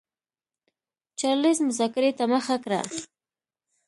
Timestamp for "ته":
2.17-2.25